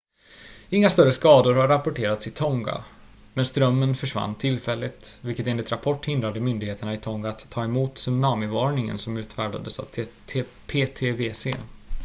[0.69, 2.83] inga större skador har rapporterats i tonga
[3.33, 8.97] men strömmen försvann tillfälligt vilket enligt rapport hindrade myndigheterna i tonga att ta emot tsunamivarningen
[8.99, 9.87] som utfärdats av
[10.67, 11.47] ptwc